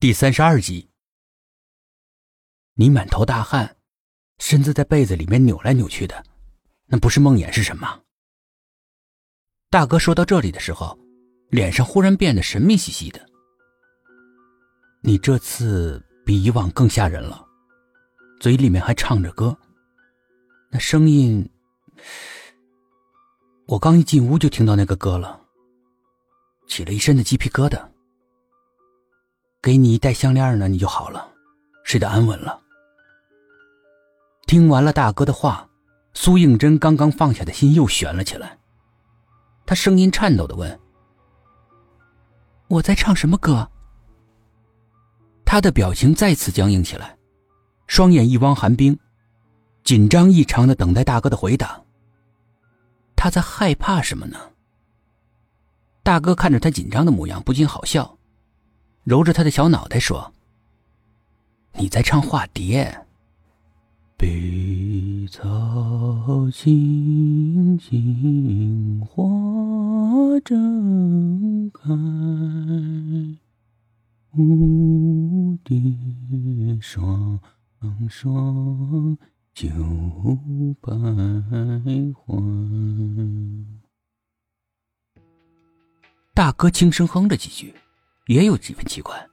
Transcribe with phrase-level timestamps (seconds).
[0.00, 0.88] 第三十二集，
[2.72, 3.76] 你满头大汗，
[4.38, 6.24] 身子在被子里面扭来扭去的，
[6.86, 8.00] 那不是梦魇是什么？
[9.68, 10.98] 大哥说到这里的时候，
[11.50, 13.20] 脸上忽然变得神秘兮兮的。
[15.02, 17.46] 你这次比以往更吓人了，
[18.40, 19.54] 嘴里面还唱着歌，
[20.70, 21.46] 那声音，
[23.66, 25.44] 我刚一进屋就听到那个歌了，
[26.66, 27.86] 起了一身的鸡皮疙瘩。
[29.62, 31.28] 给你一戴项链呢，你就好了，
[31.84, 32.58] 睡得安稳了。
[34.46, 35.68] 听完了大哥的话，
[36.14, 38.58] 苏应真刚刚放下的心又悬了起来。
[39.66, 40.80] 他声音颤抖的问
[42.68, 43.70] ：“我在唱什么歌？”
[45.44, 47.18] 他的表情再次僵硬起来，
[47.86, 48.98] 双眼一汪寒冰，
[49.84, 51.80] 紧张异常的等待大哥的回答。
[53.14, 54.38] 他在害怕什么呢？
[56.02, 58.16] 大哥看着他紧张的模样，不禁好笑。
[59.10, 60.32] 揉着他的小脑袋说
[61.74, 63.04] ：“你在唱化蝶。”
[64.16, 69.24] 碧草青青花
[70.44, 71.90] 正开，
[74.32, 77.40] 蝴蝶双
[78.08, 79.18] 双
[79.52, 79.66] 九
[80.80, 83.64] 徘徊。
[86.32, 87.74] 大哥轻声哼着几句。
[88.30, 89.28] 也有几分奇怪。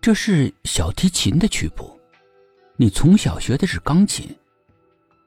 [0.00, 1.96] 这是小提琴的曲谱，
[2.76, 4.28] 你从小学的是钢琴，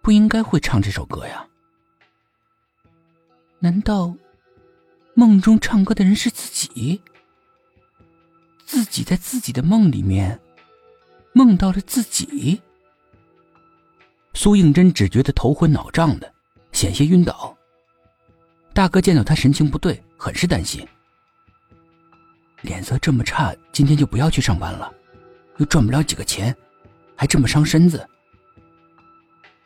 [0.01, 1.47] 不应该会唱这首歌呀？
[3.59, 4.13] 难道
[5.13, 7.01] 梦中唱歌的人是自己？
[8.65, 10.37] 自己在自己的梦里面
[11.31, 12.61] 梦到了自己？
[14.33, 16.29] 苏应真只觉得头昏脑胀的，
[16.73, 17.57] 险些晕倒。
[18.73, 20.85] 大哥见到他神情不对，很是担心。
[22.61, 24.91] 脸色这么差，今天就不要去上班了，
[25.57, 26.55] 又赚不了几个钱，
[27.15, 28.05] 还这么伤身子。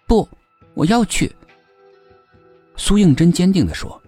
[0.05, 0.27] 不，
[0.73, 1.33] 我要去。
[2.75, 4.01] 苏应真坚定的说：“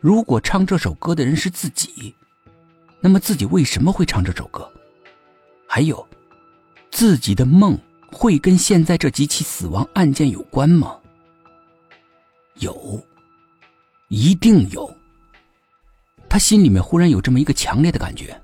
[0.00, 2.14] 如果唱这首歌的人是自己，
[3.00, 4.70] 那么自己为什么会唱这首歌？
[5.66, 6.06] 还有，
[6.90, 7.78] 自己的梦
[8.12, 10.96] 会跟现在这几起死亡案件有关吗？
[12.54, 13.02] 有，
[14.08, 14.88] 一定有。”
[16.30, 18.40] 他心里面忽然有这么一个强烈的感觉。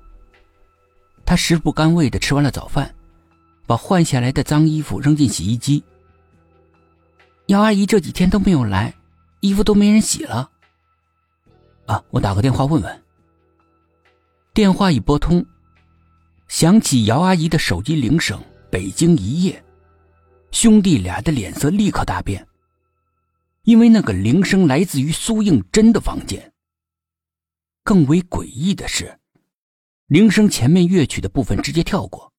[1.25, 2.93] 他食不甘味的吃完了早饭，
[3.65, 5.81] 把换下来的脏衣服扔进洗衣机。
[7.47, 8.93] 姚阿姨这几天都没有来，
[9.39, 10.51] 衣服都没人洗了。
[11.85, 13.03] 啊，我打个电话问问。
[14.53, 15.45] 电话一拨通，
[16.49, 18.37] 响起姚阿姨的手机铃声。
[18.69, 19.63] 北京一夜，
[20.51, 22.45] 兄弟俩的脸色立刻大变，
[23.63, 26.51] 因为那个铃声来自于苏应真的房间。
[27.87, 29.17] 更为诡异的是，
[30.07, 32.33] 铃声前面乐曲的部分直接跳过，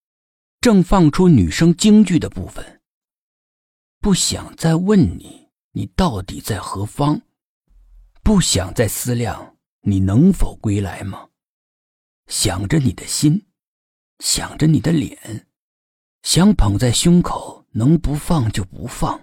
[0.61, 2.83] 正放出女生京剧的部分。
[3.99, 7.23] 不想再问你，你到底在何方？
[8.23, 11.27] 不想再思量你能否归来吗？
[12.27, 13.47] 想着你的心，
[14.19, 15.47] 想着你的脸，
[16.25, 19.19] 想捧在胸口，能不放就不放。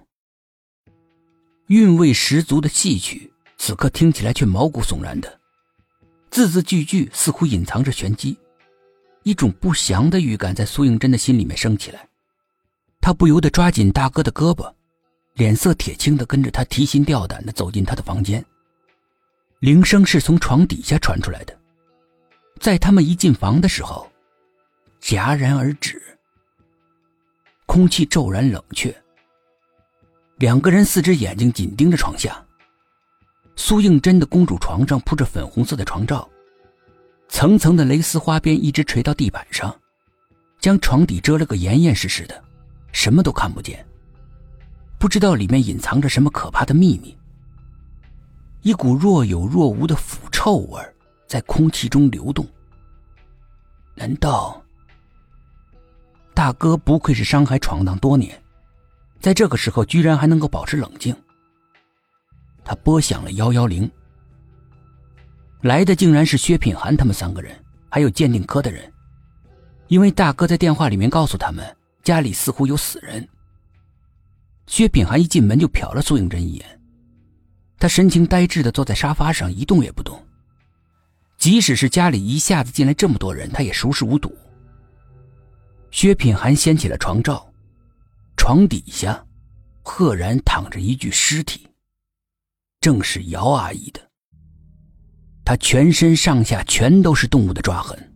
[1.67, 5.39] 韵味十足的戏曲，此刻听起来却毛骨悚然的。
[6.35, 8.37] 字字句句似乎隐藏着玄机，
[9.23, 12.09] 一种不祥的预感在苏应真的心里面升起来。
[12.99, 14.69] 他不由得抓紧大哥的胳膊，
[15.35, 18.45] 脸色铁青的跟着他提心吊胆的走进他的房间。
[19.59, 21.57] 铃声是从床底下传出来的，
[22.59, 24.05] 在他们一进房的时候，
[25.01, 26.03] 戛然而止，
[27.65, 28.93] 空气骤然冷却。
[30.35, 32.44] 两个人四只眼睛紧盯着床下。
[33.55, 36.27] 苏应真的公主床上铺着粉红色的床罩，
[37.29, 39.73] 层层的蕾丝花边一直垂到地板上，
[40.59, 42.43] 将床底遮了个严严实实的，
[42.91, 43.85] 什么都看不见。
[44.97, 47.15] 不知道里面隐藏着什么可怕的秘密。
[48.61, 50.81] 一股若有若无的腐臭味
[51.27, 52.47] 在空气中流动。
[53.93, 54.61] 难道
[56.33, 58.41] 大哥不愧是商海闯荡多年，
[59.21, 61.15] 在这个时候居然还能够保持冷静？
[62.65, 63.89] 他拨响了幺幺零，
[65.61, 67.55] 来的竟然是薛品涵他们三个人，
[67.89, 68.91] 还有鉴定科的人。
[69.87, 71.63] 因为大哥在电话里面告诉他们，
[72.03, 73.25] 家里似乎有死人。
[74.65, 76.81] 薛品涵一进门就瞟了苏应真一眼，
[77.77, 80.19] 他神情呆滞的坐在沙发上一动也不动。
[81.37, 84.35] 即使是家里一下子进来这么多人，他也熟视无睹。
[85.91, 87.47] 薛品涵掀起了床罩，
[88.35, 89.23] 床底下
[89.83, 91.67] 赫然躺着一具尸体。
[92.85, 94.11] 正是姚阿姨的，
[95.43, 98.13] 她全身上下全都是动物的抓痕，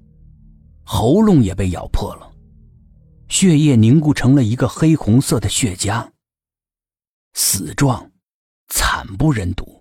[0.83, 2.31] 喉咙也被咬破了，
[3.29, 6.07] 血液凝固成了一个黑红色的血痂。
[7.33, 8.11] 死状
[8.67, 9.78] 惨不忍睹。